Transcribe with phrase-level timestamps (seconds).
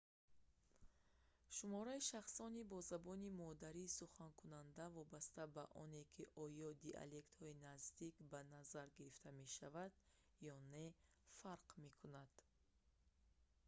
[1.55, 8.87] шумораи шахсони бо забони модарӣ суханкунанда вобаста ба оне ки оё диалектҳои наздик ба назар
[8.97, 9.93] гирифта мешаванд
[10.53, 10.85] ё не
[11.39, 12.31] фарқ мекунад